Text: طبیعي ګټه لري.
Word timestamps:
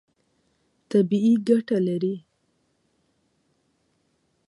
طبیعي 0.91 1.33
ګټه 1.47 1.77
لري. 1.87 2.15